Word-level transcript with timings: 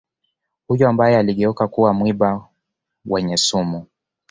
huyu 0.67 0.87
ambaye 0.87 1.17
aligeuka 1.17 1.67
kuwa 1.67 1.93
mwiba 1.93 2.47
wenye 3.05 3.37
sumu 3.37 3.77
kali 3.81 3.89